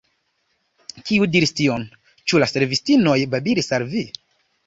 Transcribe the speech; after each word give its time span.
Kiu 1.09 1.27
diris 1.35 1.53
tion? 1.59 1.85
Ĉu 2.31 2.41
la 2.43 2.49
servistinoj 2.53 3.17
babilis 3.35 3.73
al 3.79 3.87
vi? 3.93 4.05